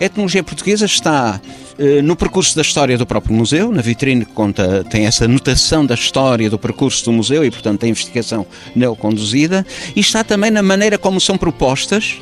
[0.00, 1.40] A etnologia portuguesa está
[1.78, 5.86] uh, no percurso da história do próprio museu, na vitrine que conta, tem essa notação
[5.86, 10.62] da história do percurso do museu e, portanto, da investigação neoconduzida, e está também na
[10.62, 12.18] maneira como são propostas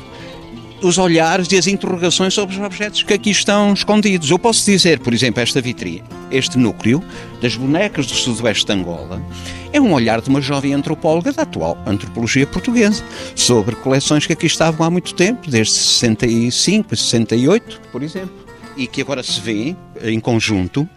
[0.81, 4.29] os olhares e as interrogações sobre os objetos que aqui estão escondidos.
[4.29, 7.03] Eu posso dizer, por exemplo, esta vitrine, este núcleo
[7.41, 9.21] das bonecas do sudoeste de Angola,
[9.71, 13.03] é um olhar de uma jovem antropóloga da atual antropologia portuguesa
[13.35, 18.44] sobre coleções que aqui estavam há muito tempo, desde 65 a 68, por exemplo
[18.75, 20.87] e que agora se vê em conjunto.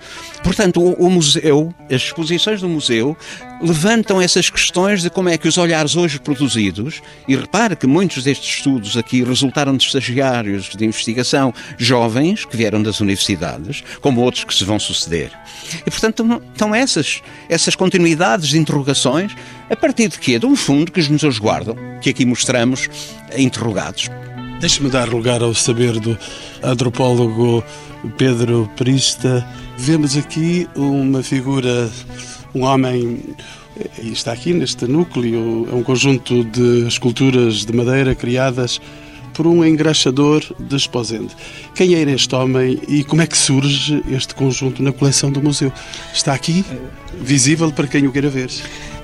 [0.43, 3.17] Portanto, o, o, museu, as exposições do museu
[3.61, 8.25] levantam essas questões de como é que os olhares hoje produzidos, e repare que muitos
[8.25, 14.45] destes estudos aqui resultaram de estagiários de investigação jovens que vieram das universidades, como outros
[14.45, 15.31] que se vão suceder.
[15.87, 19.35] E, portanto, estão essas, essas continuidades de interrogações
[19.71, 20.39] a partir de quê?
[20.39, 22.89] De um fundo que os museus guardam, que aqui mostramos
[23.37, 24.09] interrogados.
[24.61, 26.19] Deixe-me dar lugar ao saber do
[26.65, 27.63] antropólogo
[28.17, 29.47] Pedro Prista.
[29.77, 31.89] Vemos aqui uma figura,
[32.53, 33.23] um homem,
[34.03, 38.81] e está aqui neste núcleo, é um conjunto de esculturas de madeira criadas
[39.33, 41.33] por um engraxador de Esposende.
[41.77, 45.73] Quem era este homem e como é que surge este conjunto na coleção do museu?
[46.13, 46.65] Está aqui,
[47.15, 48.51] visível para quem o queira ver.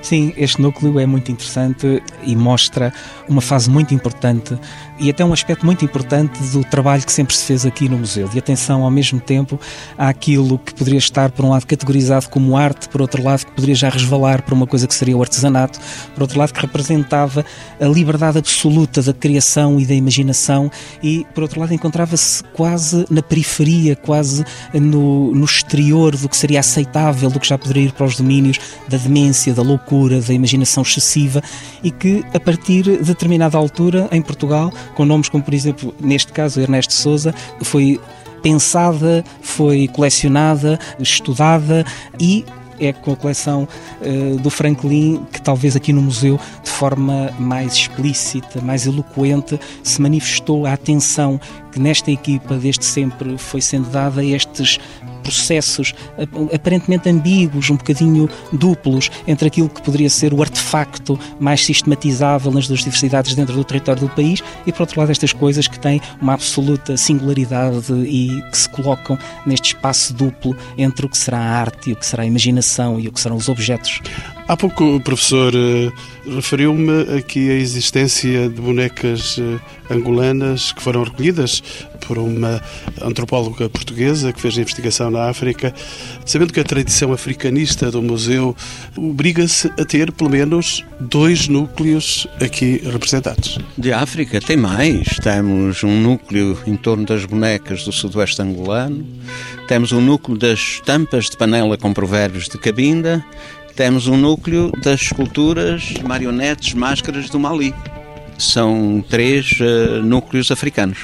[0.05, 2.93] Sim, este núcleo é muito interessante e mostra
[3.27, 4.55] uma fase muito importante
[4.99, 8.27] e até um aspecto muito importante do trabalho que sempre se fez aqui no museu,
[8.27, 9.59] de atenção ao mesmo tempo
[9.97, 13.73] àquilo que poderia estar, por um lado, categorizado como arte, por outro lado, que poderia
[13.73, 15.79] já resvalar para uma coisa que seria o artesanato,
[16.13, 17.43] por outro lado, que representava
[17.81, 23.23] a liberdade absoluta da criação e da imaginação e, por outro lado, encontrava-se quase na
[23.23, 28.05] periferia, quase no, no exterior do que seria aceitável, do que já poderia ir para
[28.05, 31.41] os domínios da demência, da loucura da imaginação excessiva
[31.83, 36.31] e que, a partir de determinada altura, em Portugal, com nomes como, por exemplo, neste
[36.31, 37.99] caso, Ernesto Souza, foi
[38.41, 41.83] pensada, foi colecionada, estudada
[42.19, 42.45] e
[42.79, 43.67] é com a coleção
[44.01, 50.01] uh, do Franklin que talvez aqui no museu de forma mais explícita, mais eloquente se
[50.01, 51.39] manifestou a atenção
[51.71, 54.79] que nesta equipa desde sempre foi sendo dada a estes
[55.25, 55.95] processos
[56.53, 62.67] aparentemente ambíguos, um bocadinho duplos, entre aquilo que poderia ser o artefacto mais sistematizável nas
[62.67, 65.99] duas diversidades dentro do território do país e, por outro lado, estas coisas que têm
[66.21, 71.59] uma absoluta singularidade e que se colocam neste espaço duplo entre o que será a
[71.59, 74.01] arte e o que será a imaginação e o que serão os objetos.
[74.47, 75.91] Há pouco o professor eh,
[76.27, 79.59] referiu-me aqui a existência de bonecas eh,
[79.91, 81.63] angolanas que foram recolhidas
[82.05, 82.61] por uma
[83.01, 85.73] antropóloga portuguesa que fez investigação na África,
[86.27, 88.55] sabendo que a tradição africanista do museu
[88.95, 93.57] obriga-se a ter pelo menos dois núcleos aqui representados.
[93.75, 95.07] De África tem mais.
[95.23, 99.03] Temos um núcleo em torno das bonecas do sudoeste angolano,
[99.67, 103.25] temos um núcleo das tampas de panela com provérbios de Cabinda
[103.75, 107.75] temos um núcleo das esculturas, marionetes, máscaras do Mali.
[108.37, 110.99] São três uh, núcleos africanos.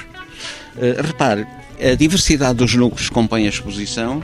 [0.76, 1.46] Uh, repare,
[1.80, 4.22] a diversidade dos núcleos que compõem a exposição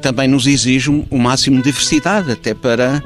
[0.00, 3.02] também nos exige o máximo de diversidade, até para,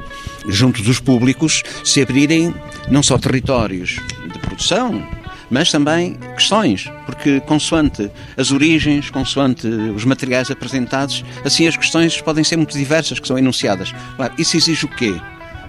[0.47, 2.53] junto dos públicos, se abrirem
[2.89, 3.97] não só territórios
[4.31, 5.05] de produção,
[5.49, 12.43] mas também questões, porque consoante as origens, consoante os materiais apresentados, assim as questões podem
[12.43, 13.93] ser muito diversas que são enunciadas.
[14.15, 15.15] Claro, isso exige o quê?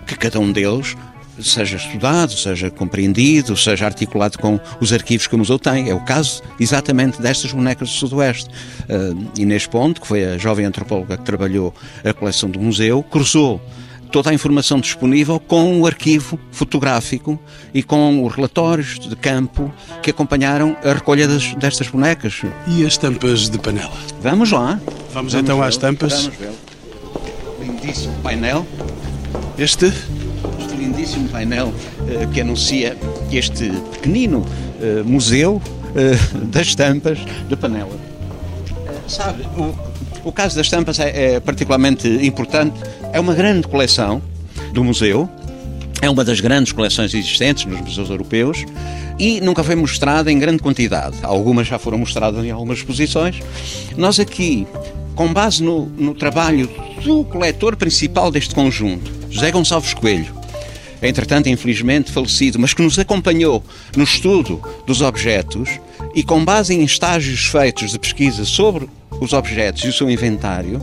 [0.07, 0.97] Que cada um deles
[1.43, 5.91] seja estudado, seja compreendido, seja articulado com os arquivos que o museu tem.
[5.91, 8.49] É o caso exatamente destas bonecas do Sudoeste.
[8.89, 13.61] Uh, Inês Ponte, que foi a jovem antropóloga que trabalhou a coleção do museu, cruzou
[14.11, 17.39] toda a informação disponível com o arquivo fotográfico
[17.73, 22.43] e com os relatórios de campo que acompanharam a recolha das, destas bonecas.
[22.67, 23.93] E as tampas de panela?
[24.21, 24.81] Vamos lá.
[25.13, 26.25] Vamos, Vamos então às tampas.
[26.25, 26.53] Vamos ver.
[27.61, 28.67] Lindíssimo painel.
[29.59, 29.87] Este?
[29.87, 32.97] Este lindíssimo painel uh, que anuncia
[33.31, 38.07] este pequenino uh, museu uh, das tampas de panela.
[39.09, 42.79] sabe, o, o caso das tampas é, é particularmente importante.
[43.17, 44.21] É uma grande coleção
[44.75, 45.27] do museu,
[46.03, 48.63] é uma das grandes coleções existentes nos museus europeus
[49.19, 51.17] e nunca foi mostrada em grande quantidade.
[51.23, 53.41] Algumas já foram mostradas em algumas exposições.
[53.97, 54.67] Nós aqui,
[55.15, 56.69] com base no, no trabalho
[57.03, 60.35] do coletor principal deste conjunto, José Gonçalves Coelho,
[61.01, 63.65] entretanto, infelizmente falecido, mas que nos acompanhou
[63.97, 65.71] no estudo dos objetos
[66.15, 68.87] e com base em estágios feitos de pesquisa sobre
[69.21, 70.83] os objetos e o seu inventário,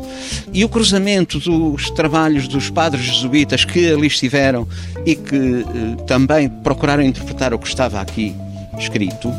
[0.54, 4.68] e o cruzamento dos trabalhos dos padres jesuítas que ali estiveram
[5.06, 8.36] e que eh, também procuraram interpretar o que estava aqui
[8.78, 9.32] escrito,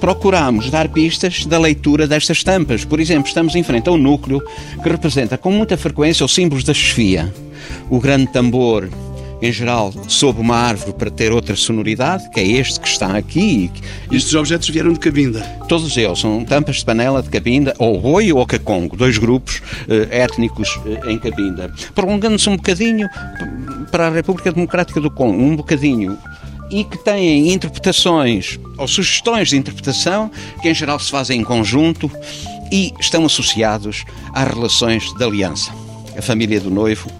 [0.00, 2.84] procuramos dar pistas da leitura destas estampas.
[2.84, 4.42] Por exemplo, estamos em frente a um núcleo
[4.82, 7.32] que representa com muita frequência os símbolos da chefia.
[7.88, 8.88] O grande tambor
[9.42, 13.70] em geral, sob uma árvore para ter outra sonoridade, que é este que está aqui.
[14.10, 15.40] Estes objetos vieram de Cabinda?
[15.68, 20.06] Todos eles são tampas de panela de Cabinda, ou Boi ou Cacongo, dois grupos uh,
[20.10, 21.74] étnicos uh, em Cabinda.
[21.92, 23.08] Prolongando-se um bocadinho
[23.90, 26.16] para a República Democrática do Congo, um bocadinho
[26.70, 30.30] e que têm interpretações ou sugestões de interpretação
[30.62, 32.10] que em geral se fazem em conjunto
[32.70, 35.70] e estão associados às relações de aliança.
[36.16, 37.10] A família do noivo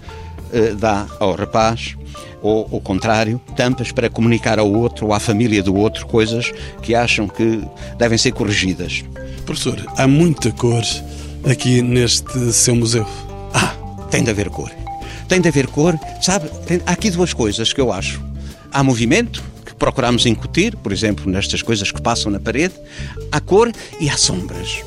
[0.53, 1.95] uh, dá ao rapaz
[2.41, 6.93] ou o contrário, tampas para comunicar ao outro ou à família do outro coisas que
[6.93, 7.63] acham que
[7.97, 9.03] devem ser corrigidas.
[9.45, 10.83] Professor, há muita cor
[11.49, 13.07] aqui neste seu museu.
[13.53, 13.73] Ah,
[14.11, 14.69] tem de haver cor.
[15.29, 16.49] Tem de haver cor, sabe?
[16.65, 18.21] Tem, há aqui duas coisas que eu acho.
[18.71, 22.73] Há movimento, que procuramos incutir, por exemplo, nestas coisas que passam na parede,
[23.31, 24.83] há cor e há sombras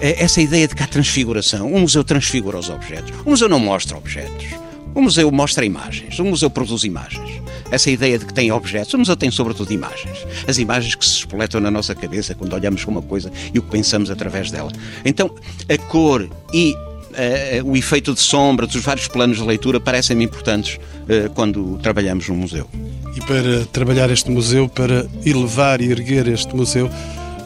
[0.00, 1.72] é, essa ideia de que há transfiguração.
[1.72, 3.12] O museu transfigura os objetos.
[3.24, 4.63] O museu não mostra objetos.
[4.94, 7.42] O museu mostra imagens, o museu produz imagens.
[7.70, 10.18] Essa ideia de que tem objetos, o museu tem sobretudo imagens.
[10.46, 13.62] As imagens que se espoletam na nossa cabeça quando olhamos para uma coisa e o
[13.62, 14.70] que pensamos através dela.
[15.04, 15.34] Então,
[15.68, 16.74] a cor e
[17.14, 22.28] Uh, o efeito de sombra dos vários planos de leitura parecem-me importantes uh, quando trabalhamos
[22.28, 22.68] no museu.
[23.14, 26.90] E para trabalhar este museu, para elevar e erguer este museu,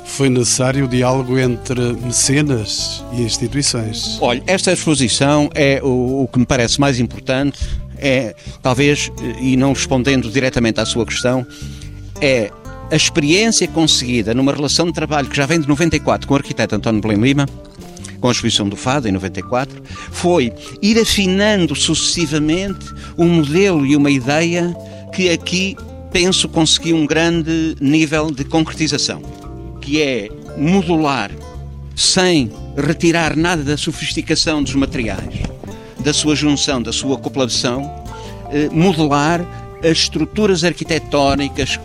[0.09, 4.19] foi necessário o diálogo entre mecenas e instituições.
[4.21, 7.59] Olha, esta exposição é o, o que me parece mais importante,
[7.99, 11.47] é talvez, e não respondendo diretamente à sua questão,
[12.21, 12.51] é
[12.91, 16.75] a experiência conseguida numa relação de trabalho que já vem de 94 com o arquiteto
[16.75, 17.47] António Belém Lima,
[18.19, 24.11] com a exposição do Fado em 94, foi ir afinando sucessivamente um modelo e uma
[24.11, 24.75] ideia
[25.15, 25.77] que aqui
[26.11, 29.38] penso consegui um grande nível de concretização
[29.89, 31.31] que é modular
[31.97, 35.41] sem retirar nada da sofisticação dos materiais,
[36.01, 37.91] da sua junção, da sua acoplação,
[38.53, 39.41] eh, modelar
[39.83, 41.81] as estruturas arquitetónicas,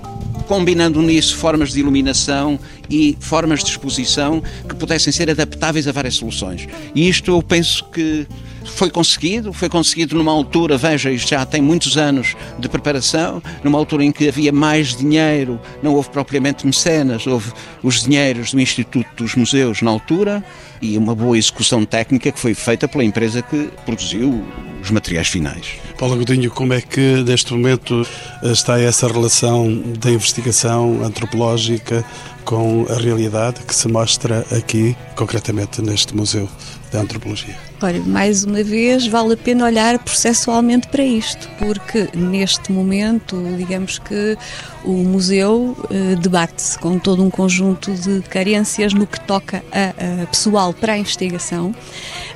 [0.50, 6.16] combinando nisso formas de iluminação e formas de exposição que pudessem ser adaptáveis a várias
[6.16, 6.68] soluções.
[6.94, 8.28] E isto eu penso que
[8.66, 13.78] Foi conseguido, foi conseguido numa altura, veja, isto já tem muitos anos de preparação, numa
[13.78, 17.52] altura em que havia mais dinheiro, não houve propriamente mecenas, houve
[17.82, 20.44] os dinheiros do Instituto dos Museus na altura
[20.82, 24.44] e uma boa execução técnica que foi feita pela empresa que produziu
[24.82, 25.76] os materiais finais.
[25.98, 28.06] Paulo Godinho, como é que neste momento
[28.42, 32.04] está essa relação da investigação antropológica
[32.44, 36.50] com a realidade que se mostra aqui, concretamente neste Museu
[36.94, 37.56] da Antropologia?
[37.82, 44.00] Olha, mais uma vez, vale a pena olhar processualmente para isto, porque neste momento, digamos
[44.00, 44.38] que
[44.86, 50.28] o museu eh, debate-se com todo um conjunto de carências no que toca a, a,
[50.28, 51.76] pessoal para a investigação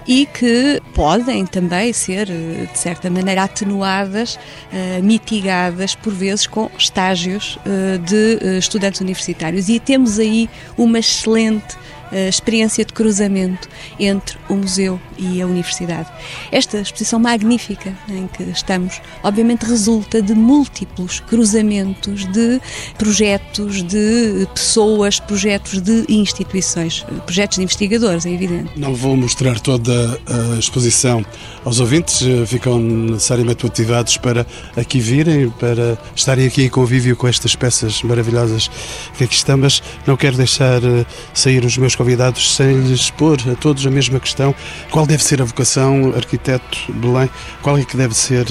[0.07, 4.39] e que podem também ser, eh, de certa maneira, atenuadas,
[4.73, 9.69] eh, mitigadas, por vezes, com estágios eh, de eh, estudantes universitários.
[9.69, 11.77] E temos aí uma excelente
[12.11, 13.67] experiência de cruzamento
[13.99, 16.09] entre o museu e a universidade.
[16.51, 22.61] Esta exposição magnífica em que estamos, obviamente, resulta de múltiplos cruzamentos de
[22.97, 28.71] projetos, de pessoas, projetos de instituições, projetos de investigadores, é evidente.
[28.75, 31.25] Não vou mostrar toda a exposição
[31.65, 34.45] aos ouvintes, ficam necessariamente motivados para
[34.75, 38.69] aqui virem, para estarem aqui em convívio com estas peças maravilhosas
[39.17, 43.37] que aqui estão, mas não quero deixar eh, sair os meus convidados sem lhes pôr
[43.51, 44.53] a todos a mesma questão.
[44.91, 47.29] Qual deve ser a vocação, arquiteto Belém,
[47.61, 48.45] qual é que deve ser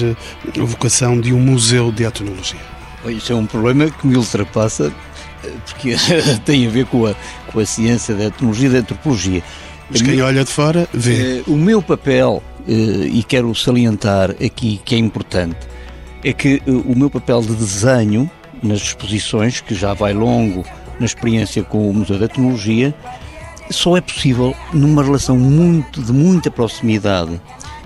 [0.59, 2.59] a vocação de um museu de etnologia?
[3.05, 4.91] Isso é um problema que me ultrapassa,
[5.65, 5.95] porque
[6.45, 7.15] tem a ver com a,
[7.51, 9.43] com a ciência da etnologia e da antropologia.
[9.89, 11.39] Mas quem olha de fora vê.
[11.39, 15.57] Eh, o meu papel, eh, e quero salientar aqui que é importante,
[16.23, 18.29] é que eh, o meu papel de desenho
[18.61, 20.65] nas exposições, que já vai longo
[20.99, 22.93] na experiência com o Museu da Etnologia,
[23.69, 27.39] só é possível numa relação muito, de muita proximidade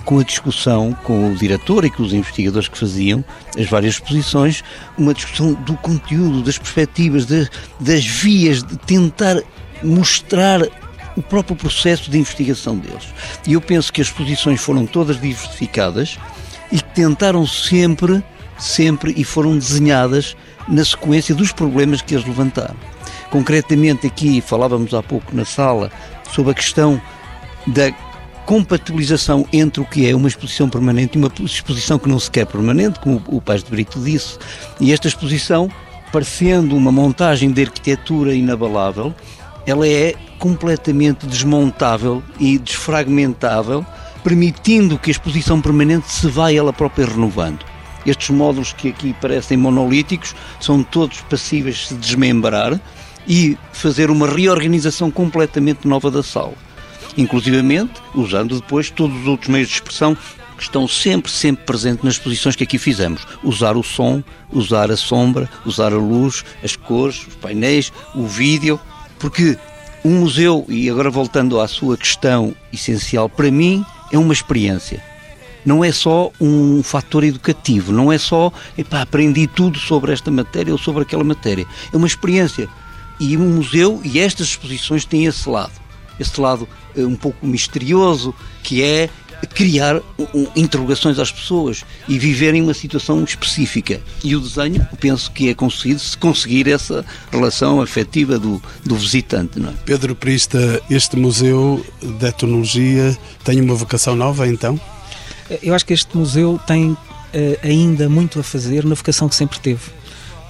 [0.06, 3.24] com a discussão com o diretor e com os investigadores que faziam
[3.58, 4.64] as várias exposições,
[4.98, 7.48] uma discussão do conteúdo, das perspectivas, de,
[7.80, 9.42] das vias, de tentar
[9.84, 10.62] mostrar
[11.16, 13.08] o próprio processo de investigação deles.
[13.46, 16.18] E eu penso que as exposições foram todas diversificadas
[16.72, 18.24] e tentaram sempre,
[18.58, 20.36] sempre e foram desenhadas
[20.68, 22.78] na sequência dos problemas que eles levantaram.
[23.32, 25.90] Concretamente aqui, falávamos há pouco na sala,
[26.34, 27.02] sobre a questão
[27.66, 27.92] da
[28.46, 32.46] compatibilização entre o que é uma exposição permanente e uma exposição que não se quer
[32.46, 34.38] permanente, como o Paz de Brito disse,
[34.82, 35.72] e esta exposição,
[36.12, 39.16] parecendo uma montagem de arquitetura inabalável,
[39.66, 43.86] ela é completamente desmontável e desfragmentável,
[44.26, 47.64] permitindo que a exposição permanente se vá ela própria renovando.
[48.06, 52.80] Estes módulos que aqui parecem monolíticos são todos passíveis de se desmembrar
[53.28, 56.54] e fazer uma reorganização completamente nova da sala.
[57.18, 60.18] Inclusivamente usando depois todos os outros meios de expressão
[60.62, 63.26] que estão sempre, sempre presentes nas exposições que aqui fizemos.
[63.44, 68.80] Usar o som, usar a sombra, usar a luz, as cores, os painéis, o vídeo,
[69.18, 69.58] porque
[70.06, 75.04] um museu, e agora voltando à sua questão essencial, para mim é uma experiência.
[75.66, 80.74] Não é só um fator educativo, não é só, epá, aprendi tudo sobre esta matéria
[80.74, 81.68] ou sobre aquela matéria.
[81.94, 82.68] É uma experiência
[83.22, 85.72] e um museu e estas exposições têm esse lado,
[86.20, 86.68] esse lado
[86.98, 89.10] eh, um pouco misterioso, que é
[89.54, 89.98] criar
[90.34, 94.02] um, interrogações às pessoas e viverem uma situação específica.
[94.24, 99.60] E o desenho, penso que é conseguido se conseguir essa relação afetiva do, do visitante.
[99.60, 99.74] Não é?
[99.86, 104.80] Pedro Prista, este museu de etnologia tem uma vocação nova então?
[105.62, 106.98] Eu acho que este museu tem uh,
[107.64, 110.01] ainda muito a fazer na vocação que sempre teve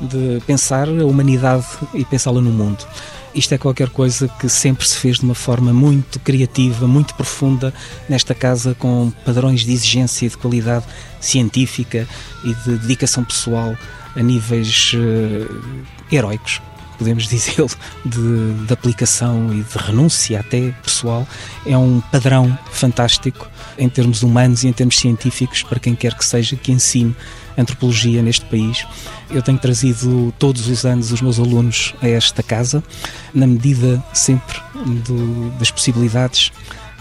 [0.01, 2.85] de pensar a humanidade e pensá-la no mundo.
[3.33, 7.73] Isto é qualquer coisa que sempre se fez de uma forma muito criativa, muito profunda
[8.09, 10.85] nesta casa, com padrões de exigência e de qualidade
[11.21, 12.07] científica
[12.43, 13.75] e de dedicação pessoal
[14.15, 16.61] a níveis uh, heróicos,
[16.97, 17.69] podemos dizê-lo,
[18.05, 21.27] de, de aplicação e de renúncia até pessoal.
[21.65, 26.25] É um padrão fantástico em termos humanos e em termos científicos para quem quer que
[26.25, 27.15] seja que ensine
[27.57, 28.85] antropologia neste país.
[29.29, 32.83] Eu tenho trazido todos os anos os meus alunos a esta casa,
[33.33, 34.59] na medida sempre
[35.05, 36.51] do, das possibilidades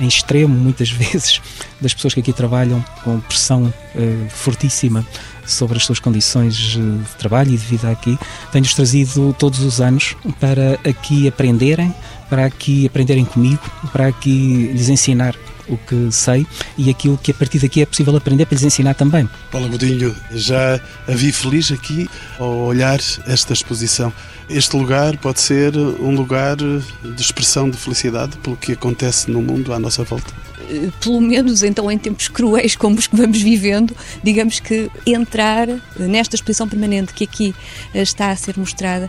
[0.00, 1.40] em extremo, muitas vezes,
[1.80, 5.06] das pessoas que aqui trabalham com pressão eh, fortíssima
[5.46, 8.18] sobre as suas condições eh, de trabalho e de vida aqui.
[8.50, 11.94] Tenho-os trazido todos os anos para aqui aprenderem,
[12.28, 13.60] para aqui aprenderem comigo,
[13.92, 15.34] para aqui lhes ensinar
[15.70, 16.46] o que sei
[16.76, 19.28] e aquilo que a partir daqui é possível aprender para lhes ensinar também.
[19.50, 22.08] Paulo Godinho, já a vi feliz aqui
[22.38, 24.12] ao olhar esta exposição.
[24.52, 29.72] Este lugar pode ser um lugar de expressão de felicidade pelo que acontece no mundo
[29.72, 30.34] à nossa volta.
[30.68, 33.94] eh, pelo menos então em tempos cruéis como os que vamos vivendo,
[34.24, 37.54] digamos que entrar nesta exposição permanente que aqui
[37.94, 39.08] eh, está a ser mostrada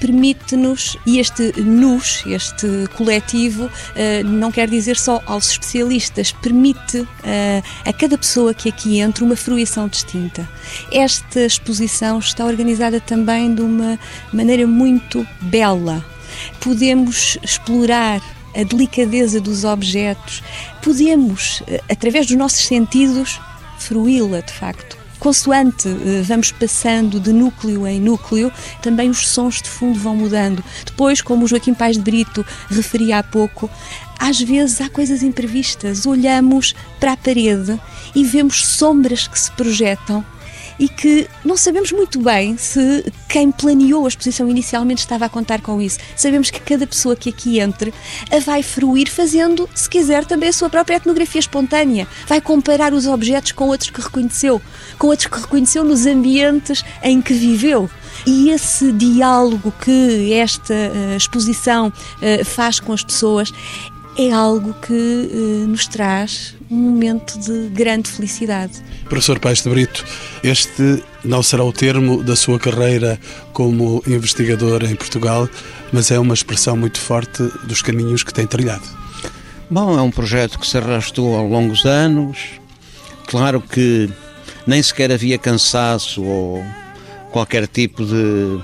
[0.00, 7.04] permite-nos, e este NUS, este coletivo, eh, não quer dizer só aos especialistas, permite
[7.84, 10.48] a cada pessoa que aqui entra uma fruição distinta.
[10.92, 13.98] Esta exposição está organizada também de uma
[14.32, 14.77] maneira muito
[15.40, 16.04] bela.
[16.60, 18.20] Podemos explorar
[18.54, 20.42] a delicadeza dos objetos,
[20.82, 23.40] podemos, eh, através dos nossos sentidos,
[23.78, 24.96] fruí-la de facto.
[25.18, 28.52] Consoante eh, vamos passando de núcleo em núcleo,
[28.82, 30.62] também os sons de fundo vão mudando.
[30.84, 33.68] Depois, como o Joaquim Pais de Brito referia há pouco,
[34.18, 36.06] às vezes há coisas imprevistas.
[36.06, 37.78] Olhamos para a parede
[38.14, 40.24] e vemos sombras que se projetam
[40.78, 45.60] e que não sabemos muito bem se quem planeou a exposição inicialmente estava a contar
[45.60, 45.98] com isso.
[46.16, 47.92] Sabemos que cada pessoa que aqui entre
[48.30, 52.06] a vai fruir fazendo, se quiser, também a sua própria etnografia espontânea.
[52.26, 54.60] Vai comparar os objetos com outros que reconheceu,
[54.98, 57.90] com outros que reconheceu nos ambientes em que viveu.
[58.26, 63.52] E esse diálogo que esta uh, exposição uh, faz com as pessoas
[64.16, 68.74] é algo que uh, nos traz um momento de grande felicidade.
[69.04, 70.04] Professor Paes de Brito,
[70.42, 73.18] este não será o termo da sua carreira
[73.52, 75.48] como investigador em Portugal,
[75.92, 78.84] mas é uma expressão muito forte dos caminhos que tem trilhado.
[79.70, 82.38] Bom, é um projeto que se arrastou ao longo dos anos.
[83.26, 84.10] Claro que
[84.66, 86.64] nem sequer havia cansaço ou
[87.30, 88.60] qualquer tipo de,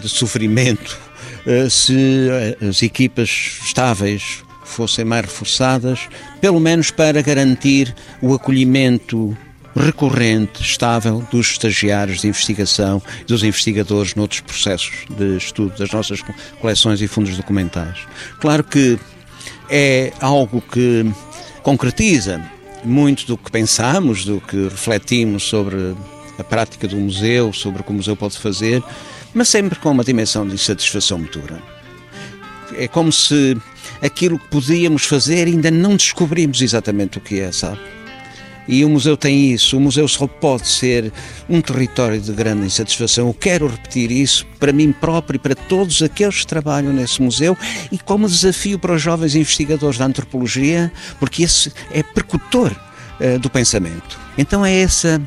[0.00, 0.98] de sofrimento
[1.46, 2.28] eh, se
[2.68, 6.08] as equipas estáveis fossem mais reforçadas,
[6.40, 9.36] pelo menos para garantir o acolhimento
[9.74, 16.20] recorrente, estável dos estagiários de investigação e dos investigadores noutros processos de estudo das nossas
[16.60, 17.98] coleções e fundos documentais.
[18.40, 18.98] Claro que
[19.68, 21.04] é algo que
[21.62, 22.40] concretiza
[22.84, 25.94] muito do que pensamos, do que refletimos sobre
[26.38, 28.82] a prática do museu, sobre o que o museu pode fazer,
[29.34, 31.75] mas sempre com uma dimensão de insatisfação grande.
[32.78, 33.56] É como se
[34.02, 37.78] aquilo que podíamos fazer ainda não descobrimos exatamente o que é, sabe?
[38.68, 39.76] E o museu tem isso.
[39.76, 41.12] O museu só pode ser
[41.48, 43.28] um território de grande insatisfação.
[43.28, 47.56] Eu quero repetir isso para mim próprio e para todos aqueles que trabalham nesse museu
[47.92, 52.72] e como desafio para os jovens investigadores da antropologia, porque esse é percutor
[53.20, 54.18] uh, do pensamento.
[54.36, 55.22] Então é essa,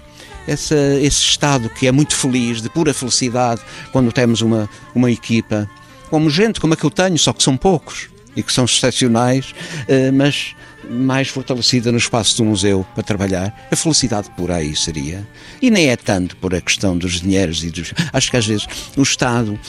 [0.45, 3.61] essa, esse estado que é muito feliz, de pura felicidade,
[3.93, 5.69] quando temos uma, uma equipa
[6.09, 9.53] como gente como a que eu tenho, só que são poucos e que são excepcionais,
[9.87, 10.55] eh, mas
[10.89, 15.27] mais fortalecida no espaço do museu para trabalhar, a felicidade por aí seria.
[15.61, 17.93] E nem é tanto por a questão dos dinheiros e dos.
[18.11, 19.59] Acho que às vezes o Estado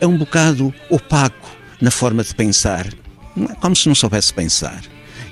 [0.00, 4.82] é um bocado opaco na forma de pensar, é como se não soubesse pensar.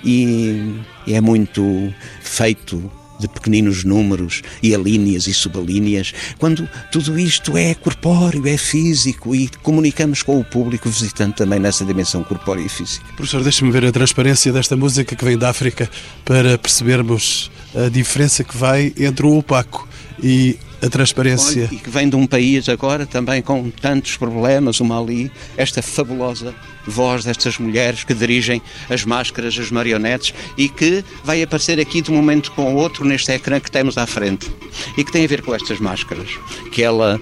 [0.04, 7.74] E é muito feito de pequeninos números e alíneas e subalíneas, quando tudo isto é
[7.74, 13.04] corpóreo, é físico e comunicamos com o público visitante também nessa dimensão corpórea e física.
[13.16, 15.90] Professor, deixe-me ver a transparência desta música que vem da África
[16.24, 19.88] para percebermos a diferença que vai entre o opaco
[20.22, 21.66] e a transparência.
[21.68, 25.82] Olha, e que vem de um país agora também com tantos problemas, o Mali, esta
[25.82, 26.54] fabulosa
[26.86, 32.10] voz destas mulheres que dirigem as máscaras, as marionetes e que vai aparecer aqui de
[32.10, 34.50] um momento com o outro neste ecrã que temos à frente
[34.96, 36.30] e que tem a ver com estas máscaras,
[36.72, 37.20] que ela,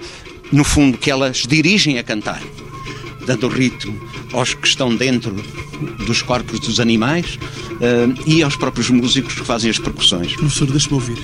[0.51, 2.41] no fundo, que elas dirigem a cantar
[3.25, 3.99] dando ritmo
[4.31, 5.35] aos que estão dentro
[6.05, 10.33] dos corpos dos animais uh, e aos próprios músicos que fazem as percussões.
[10.33, 11.17] Professor, deixe-me ouvir.